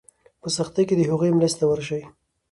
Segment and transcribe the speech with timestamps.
[0.41, 2.01] په سختۍ کې د هغوی مرستې ته ورشئ.